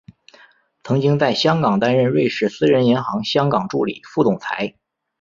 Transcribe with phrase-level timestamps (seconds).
[0.83, 4.73] 曾经在香港担任瑞士私人银行香港助理副总裁。